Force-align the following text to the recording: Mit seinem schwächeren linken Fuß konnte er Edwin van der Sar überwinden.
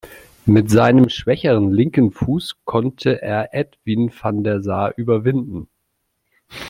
Mit 0.47 0.71
seinem 0.71 1.09
schwächeren 1.09 1.71
linken 1.71 2.09
Fuß 2.11 2.55
konnte 2.65 3.21
er 3.21 3.53
Edwin 3.53 4.09
van 4.11 4.43
der 4.43 4.63
Sar 4.63 4.93
überwinden. 4.97 5.67